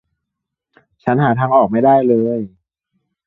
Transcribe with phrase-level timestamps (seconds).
[1.03, 2.39] ฉันหาทางออกไม่ได้เลย